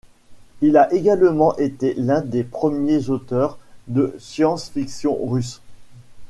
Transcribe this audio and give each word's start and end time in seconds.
Il 0.61 0.77
a 0.77 0.91
également 0.91 1.55
été 1.57 1.93
l'un 1.93 2.21
des 2.21 2.43
premiers 2.43 3.09
auteurs 3.11 3.59
de 3.87 4.15
science-fiction 4.17 5.15
russe. 5.27 5.61